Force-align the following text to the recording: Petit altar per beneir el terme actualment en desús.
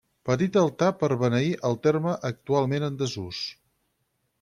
Petit 0.27 0.55
altar 0.61 0.87
per 1.01 1.09
beneir 1.25 1.53
el 1.71 1.79
terme 1.85 2.17
actualment 2.33 2.91
en 2.93 3.01
desús. 3.07 3.49